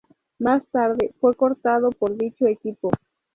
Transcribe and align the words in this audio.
Más 0.39 0.63
tarde, 0.71 1.13
fue 1.21 1.35
cortado 1.35 1.91
por 1.91 2.17
dicho 2.17 2.47
equipo. 2.47 2.89